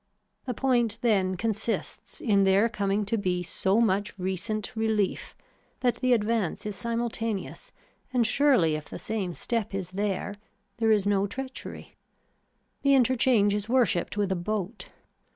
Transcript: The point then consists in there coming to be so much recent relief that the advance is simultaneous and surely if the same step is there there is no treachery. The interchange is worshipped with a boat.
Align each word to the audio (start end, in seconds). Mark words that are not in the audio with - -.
The 0.47 0.55
point 0.55 0.97
then 1.01 1.37
consists 1.37 2.21
in 2.21 2.43
there 2.43 2.67
coming 2.69 3.05
to 3.05 3.19
be 3.19 3.43
so 3.43 3.79
much 3.79 4.17
recent 4.17 4.75
relief 4.75 5.35
that 5.81 5.97
the 5.97 6.13
advance 6.13 6.65
is 6.65 6.75
simultaneous 6.75 7.71
and 8.11 8.25
surely 8.25 8.73
if 8.73 8.85
the 8.89 8.97
same 8.97 9.35
step 9.35 9.75
is 9.75 9.91
there 9.91 10.37
there 10.77 10.89
is 10.89 11.05
no 11.05 11.27
treachery. 11.27 11.97
The 12.81 12.95
interchange 12.95 13.53
is 13.53 13.69
worshipped 13.69 14.17
with 14.17 14.31
a 14.31 14.35
boat. 14.35 14.87